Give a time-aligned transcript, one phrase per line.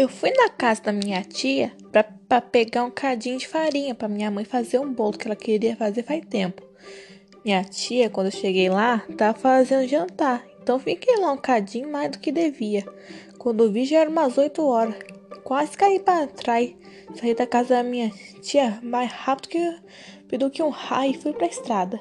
[0.00, 1.72] Eu fui na casa da minha tia
[2.28, 5.74] para pegar um cadinho de farinha para minha mãe fazer um bolo que ela queria
[5.74, 6.62] fazer faz tempo.
[7.44, 12.12] Minha tia, quando eu cheguei lá, tava fazendo jantar, então fiquei lá um cadinho mais
[12.12, 12.86] do que devia.
[13.38, 14.94] Quando vi já era umas 8 horas.
[15.42, 16.72] Quase caí para trás.
[17.16, 21.32] Saí da casa da minha tia mais rápido que, do que um raio e fui
[21.32, 22.00] para a estrada.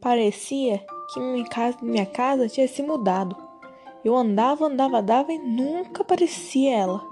[0.00, 0.80] Parecia
[1.12, 3.47] que minha casa, minha casa tinha se mudado.
[4.04, 7.04] Eu andava, andava, andava e nunca aparecia ela.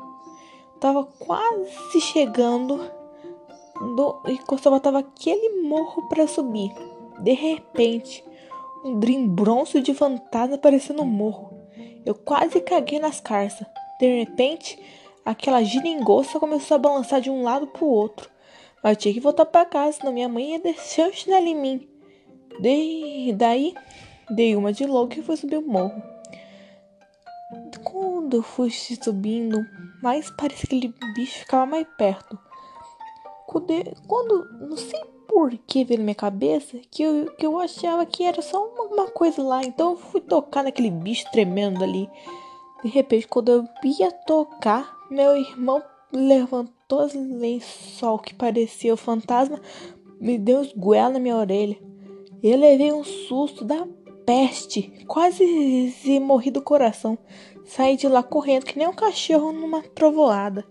[0.80, 2.90] Tava quase chegando
[3.96, 6.72] do, e só tava aquele morro para subir.
[7.20, 8.24] De repente,
[8.84, 11.58] um drimbronço de fantasma apareceu no morro.
[12.04, 13.66] Eu quase caguei nas carças.
[13.98, 14.78] De repente,
[15.24, 18.30] aquela giringoça começou a balançar de um lado pro outro.
[18.82, 21.54] Mas eu tinha que voltar para casa, senão minha mãe ia descer o chinelo em
[21.54, 21.88] mim.
[22.60, 23.74] De, daí,
[24.30, 26.00] dei uma de louco e fui subir o morro.
[27.98, 29.64] Quando eu fui subindo,
[30.02, 32.38] mais parecia que aquele bicho ficava mais perto.
[33.46, 33.72] Quando,
[34.06, 38.22] quando não sei por que veio na minha cabeça que eu, que eu achava que
[38.22, 39.62] era só uma, uma coisa lá.
[39.64, 42.06] Então eu fui tocar naquele bicho tremendo ali.
[42.84, 49.58] De repente, quando eu ia tocar, meu irmão levantou as lençol que parecia o fantasma,
[50.20, 51.78] me deu uns goela na minha orelha.
[52.42, 53.88] Eu levei um susto da
[54.26, 57.16] peste, quase se morri do coração.
[57.64, 60.64] Saí de lá correndo que nem um cachorro numa trovoada.